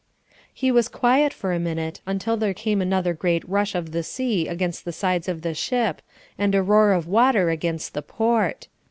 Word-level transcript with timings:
He 0.51 0.71
was 0.71 0.87
quiet 0.87 1.31
for 1.31 1.53
a 1.53 1.59
minute, 1.59 2.01
until 2.07 2.35
there 2.35 2.55
came 2.55 2.81
another 2.81 3.13
great 3.13 3.47
rush 3.47 3.75
of 3.75 3.91
the 3.91 4.01
sea 4.01 4.47
against 4.47 4.83
the 4.83 4.91
sides 4.91 5.29
of 5.29 5.43
the 5.43 5.53
ship, 5.53 6.01
and 6.39 6.55
a 6.55 6.63
roar 6.63 6.91
of 6.91 7.05
water 7.05 7.51
against 7.51 7.93
the 7.93 8.01
port. 8.01 8.67